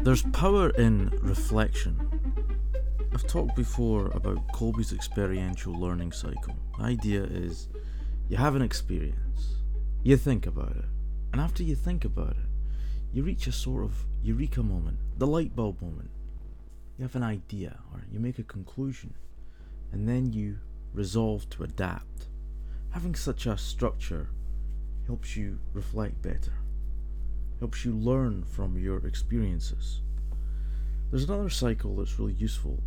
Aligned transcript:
There's 0.00 0.22
power 0.32 0.70
in 0.70 1.10
reflection. 1.22 1.98
I've 3.12 3.26
talked 3.26 3.56
before 3.56 4.08
about 4.08 4.46
Kolb's 4.52 4.92
experiential 4.92 5.72
learning 5.72 6.12
cycle. 6.12 6.56
The 6.78 6.84
idea 6.84 7.22
is 7.24 7.68
you 8.28 8.36
have 8.36 8.54
an 8.54 8.62
experience, 8.62 9.56
you 10.02 10.16
think 10.16 10.46
about 10.46 10.76
it, 10.76 10.84
and 11.32 11.40
after 11.40 11.62
you 11.62 11.74
think 11.74 12.04
about 12.04 12.30
it, 12.30 12.48
you 13.12 13.22
reach 13.22 13.46
a 13.46 13.52
sort 13.52 13.84
of 13.84 14.04
eureka 14.22 14.62
moment, 14.62 14.98
the 15.18 15.26
light 15.26 15.54
bulb 15.56 15.80
moment. 15.80 16.10
You 16.98 17.04
have 17.04 17.16
an 17.16 17.22
idea 17.22 17.78
or 17.92 18.02
you 18.12 18.20
make 18.20 18.38
a 18.38 18.44
conclusion, 18.44 19.14
and 19.92 20.08
then 20.08 20.32
you 20.32 20.58
resolve 20.92 21.48
to 21.50 21.62
adapt. 21.64 22.28
Having 22.90 23.14
such 23.14 23.46
a 23.46 23.56
structure 23.56 24.28
helps 25.06 25.36
you 25.36 25.58
reflect 25.72 26.20
better, 26.22 26.52
helps 27.64 27.82
you 27.82 27.96
learn 27.96 28.44
from 28.44 28.76
your 28.76 29.06
experiences. 29.06 30.02
There's 31.10 31.24
another 31.24 31.48
cycle 31.48 31.96
that's 31.96 32.18
really 32.18 32.34
useful 32.34 32.82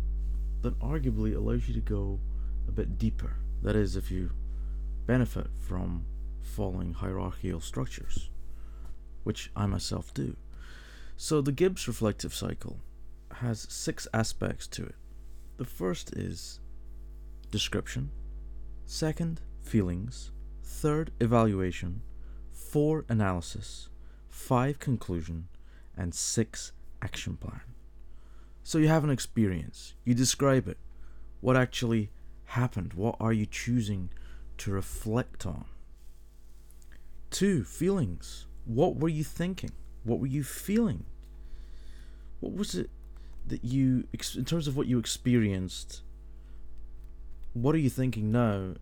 that 0.62 0.78
arguably 0.78 1.34
allows 1.34 1.66
you 1.66 1.74
to 1.74 1.80
go 1.80 2.20
a 2.68 2.70
bit 2.70 2.96
deeper. 2.96 3.32
That 3.60 3.74
is, 3.74 3.96
if 3.96 4.08
you 4.08 4.30
benefit 5.04 5.48
from 5.66 6.04
following 6.42 6.94
hierarchical 6.94 7.60
structures, 7.60 8.30
which 9.24 9.50
I 9.56 9.66
myself 9.66 10.14
do. 10.14 10.36
So 11.16 11.40
the 11.40 11.50
Gibbs 11.50 11.88
reflective 11.88 12.32
cycle 12.32 12.78
has 13.38 13.66
six 13.68 14.06
aspects 14.14 14.68
to 14.68 14.84
it. 14.84 14.94
The 15.56 15.64
first 15.64 16.12
is 16.16 16.60
description, 17.50 18.12
second, 18.86 19.40
feelings, 19.60 20.30
third, 20.62 21.10
evaluation, 21.18 22.02
four, 22.52 23.04
analysis, 23.08 23.88
five, 24.38 24.78
conclusion, 24.78 25.48
and 25.96 26.14
six, 26.14 26.72
action 27.02 27.36
plan. 27.36 27.60
So 28.62 28.78
you 28.78 28.86
have 28.88 29.02
an 29.02 29.10
experience, 29.10 29.94
you 30.04 30.14
describe 30.14 30.68
it. 30.68 30.78
What 31.40 31.56
actually 31.56 32.10
happened? 32.44 32.94
What 32.94 33.16
are 33.20 33.32
you 33.32 33.46
choosing 33.46 34.10
to 34.58 34.70
reflect 34.70 35.44
on? 35.44 35.64
Two, 37.30 37.64
feelings. 37.64 38.46
What 38.64 38.96
were 38.96 39.08
you 39.08 39.24
thinking? 39.24 39.72
What 40.04 40.20
were 40.20 40.26
you 40.26 40.44
feeling? 40.44 41.04
What 42.40 42.54
was 42.54 42.74
it 42.74 42.90
that 43.48 43.64
you, 43.64 44.06
in 44.36 44.44
terms 44.44 44.68
of 44.68 44.76
what 44.76 44.86
you 44.86 44.98
experienced, 44.98 46.02
what 47.54 47.74
are 47.74 47.78
you 47.78 47.90
thinking 47.90 48.30
now 48.30 48.74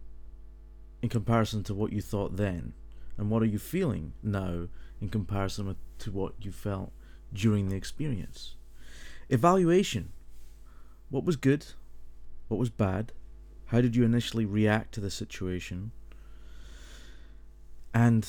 in 1.01 1.09
comparison 1.09 1.65
to 1.65 1.75
what 1.75 1.93
you 1.93 2.03
thought 2.03 2.37
then? 2.37 2.75
And 3.19 3.31
what 3.31 3.43
are 3.43 3.47
you 3.47 3.59
feeling 3.59 4.13
now 4.23 4.69
in 5.01 5.09
comparison 5.09 5.67
with, 5.67 5.77
to 6.01 6.11
what 6.11 6.35
you 6.41 6.53
felt 6.53 6.93
during 7.33 7.69
the 7.69 7.77
experience? 7.77 8.57
Evaluation. 9.29 10.13
What 11.09 11.25
was 11.25 11.37
good? 11.37 11.67
What 12.49 12.59
was 12.59 12.71
bad? 12.71 13.13
How 13.67 13.81
did 13.81 13.97
you 13.97 14.05
initially 14.05 14.45
react 14.45 14.93
to 14.95 15.01
the 15.01 15.11
situation? 15.11 15.93
And 17.93 18.29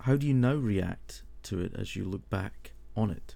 how 0.00 0.16
do 0.16 0.26
you 0.26 0.34
now 0.34 0.54
react 0.54 1.22
to 1.44 1.60
it 1.60 1.74
as 1.74 1.96
you 1.96 2.04
look 2.04 2.28
back 2.30 2.72
on 2.96 3.10
it? 3.10 3.34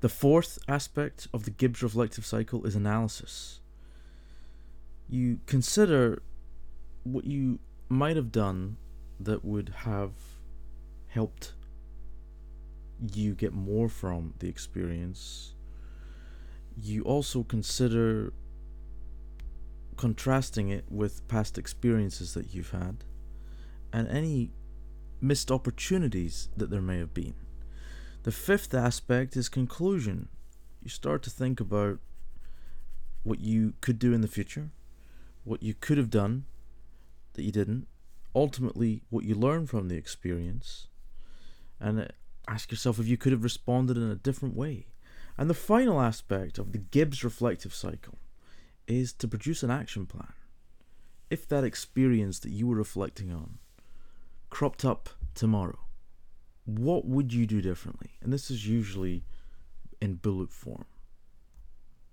The 0.00 0.08
fourth 0.08 0.58
aspect 0.66 1.28
of 1.34 1.44
the 1.44 1.50
Gibbs 1.50 1.82
reflective 1.82 2.24
cycle 2.24 2.64
is 2.64 2.74
analysis. 2.74 3.60
You 5.08 5.40
consider 5.46 6.22
what 7.04 7.26
you 7.26 7.58
might 7.90 8.16
have 8.16 8.32
done 8.32 8.76
that 9.18 9.44
would 9.44 9.70
have 9.84 10.12
helped 11.08 11.52
you 13.12 13.34
get 13.34 13.52
more 13.52 13.88
from 13.88 14.32
the 14.38 14.48
experience. 14.48 15.54
You 16.76 17.02
also 17.02 17.42
consider 17.42 18.32
contrasting 19.96 20.70
it 20.70 20.84
with 20.88 21.26
past 21.28 21.58
experiences 21.58 22.32
that 22.34 22.54
you've 22.54 22.70
had 22.70 23.04
and 23.92 24.08
any 24.08 24.50
missed 25.20 25.50
opportunities 25.50 26.48
that 26.56 26.70
there 26.70 26.80
may 26.80 26.98
have 26.98 27.12
been. 27.12 27.34
The 28.22 28.32
fifth 28.32 28.72
aspect 28.72 29.36
is 29.36 29.48
conclusion. 29.48 30.28
You 30.82 30.90
start 30.90 31.22
to 31.24 31.30
think 31.30 31.60
about 31.60 31.98
what 33.24 33.40
you 33.40 33.74
could 33.80 33.98
do 33.98 34.12
in 34.12 34.20
the 34.20 34.28
future, 34.28 34.70
what 35.44 35.62
you 35.62 35.74
could 35.74 35.98
have 35.98 36.08
done 36.08 36.44
that 37.34 37.42
you 37.42 37.52
didn't, 37.52 37.86
ultimately, 38.34 39.02
what 39.10 39.24
you 39.24 39.34
learn 39.34 39.66
from 39.66 39.88
the 39.88 39.96
experience, 39.96 40.88
and 41.78 42.00
uh, 42.00 42.08
ask 42.48 42.70
yourself 42.70 42.98
if 42.98 43.06
you 43.06 43.16
could 43.16 43.32
have 43.32 43.44
responded 43.44 43.96
in 43.96 44.10
a 44.10 44.16
different 44.16 44.56
way. 44.56 44.86
And 45.38 45.48
the 45.48 45.54
final 45.54 46.00
aspect 46.00 46.58
of 46.58 46.72
the 46.72 46.78
Gibbs 46.78 47.24
reflective 47.24 47.74
cycle 47.74 48.18
is 48.86 49.12
to 49.14 49.28
produce 49.28 49.62
an 49.62 49.70
action 49.70 50.06
plan. 50.06 50.32
If 51.30 51.46
that 51.48 51.64
experience 51.64 52.40
that 52.40 52.50
you 52.50 52.66
were 52.66 52.76
reflecting 52.76 53.32
on 53.32 53.58
cropped 54.50 54.84
up 54.84 55.08
tomorrow, 55.34 55.78
what 56.64 57.06
would 57.06 57.32
you 57.32 57.46
do 57.46 57.62
differently? 57.62 58.10
And 58.20 58.32
this 58.32 58.50
is 58.50 58.66
usually 58.66 59.24
in 60.00 60.16
bullet 60.16 60.52
form. 60.52 60.86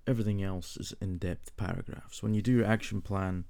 Everything 0.05 0.41
else 0.41 0.77
is 0.77 0.93
in 1.01 1.17
depth 1.17 1.55
paragraphs. 1.57 2.23
When 2.23 2.33
you 2.33 2.41
do 2.41 2.53
your 2.53 2.65
action 2.65 3.01
plan, 3.01 3.45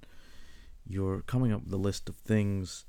you're 0.88 1.20
coming 1.22 1.52
up 1.52 1.64
with 1.64 1.72
a 1.72 1.78
list 1.78 2.08
of 2.08 2.16
things 2.16 2.84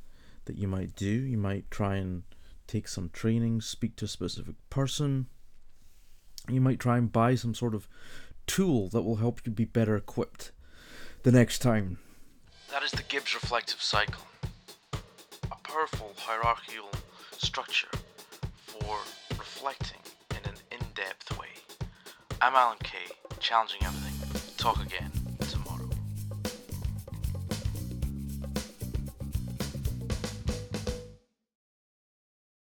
that 0.46 0.58
you 0.58 0.68
might 0.68 0.96
do. 0.96 1.10
You 1.10 1.38
might 1.38 1.70
try 1.70 1.96
and 1.96 2.24
take 2.66 2.88
some 2.88 3.10
training, 3.10 3.62
speak 3.62 3.96
to 3.98 4.06
a 4.06 4.08
specific 4.08 4.56
person. 4.70 5.28
You 6.48 6.62
might 6.62 6.80
try 6.80 6.98
and 6.98 7.12
buy 7.12 7.36
some 7.36 7.54
sort 7.54 7.76
of 7.76 7.88
tool 8.48 8.90
that 8.90 9.02
will 9.02 9.18
help 9.18 9.42
you 9.46 9.52
be 9.52 9.66
better 9.66 9.96
equipped 9.96 10.52
the 11.24 11.32
next 11.32 11.60
time. 11.60 12.00
That 12.72 12.84
is 12.84 12.92
the 12.92 13.04
Gibbs 13.04 13.34
reflective 13.34 13.82
cycle. 13.82 14.24
A 14.94 15.56
powerful 15.64 16.14
hierarchical 16.18 16.90
structure 17.38 17.90
for 18.66 18.98
reflecting 19.31 20.00
in 20.31 20.50
an 20.50 20.56
in 20.72 20.80
depth 20.96 21.38
way. 21.38 21.48
I'm 22.42 22.56
Alan 22.56 22.78
Kay, 22.81 23.12
challenging 23.40 23.84
everything. 23.84 24.56
Talk 24.58 24.84
again. 24.84 25.12